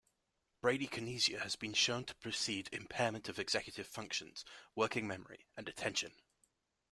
Bradykinesia 0.63 1.41
has 1.43 1.55
been 1.55 1.73
shown 1.75 2.05
to 2.05 2.15
precede 2.15 2.69
impairment 2.73 3.29
of 3.29 3.37
executive 3.37 3.85
functions, 3.85 4.43
working 4.73 5.07
memory, 5.07 5.45
and 5.55 5.69
attention. 5.69 6.13